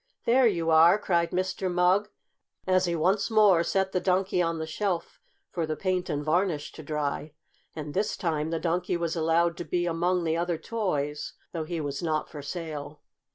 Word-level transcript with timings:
"There 0.25 0.47
you 0.47 0.71
are!" 0.71 0.97
cried 0.97 1.29
Mr. 1.29 1.71
Mugg, 1.71 2.09
as 2.65 2.85
he 2.85 2.95
once 2.95 3.29
more 3.29 3.61
set 3.61 3.91
the 3.91 3.99
Donkey 3.99 4.41
on 4.41 4.57
the 4.57 4.65
shelf 4.65 5.21
for 5.51 5.67
the 5.67 5.75
paint 5.75 6.09
and 6.09 6.25
varnish 6.25 6.71
to 6.71 6.81
dry. 6.81 7.33
And 7.75 7.93
this 7.93 8.17
time 8.17 8.49
the 8.49 8.57
Donkey 8.59 8.97
was 8.97 9.15
allowed 9.15 9.57
to 9.57 9.63
be 9.63 9.85
among 9.85 10.23
the 10.23 10.35
other 10.35 10.57
toys, 10.57 11.33
though 11.51 11.65
he 11.65 11.79
was 11.79 12.01
not 12.01 12.31
for 12.31 12.41
sale. 12.41 13.01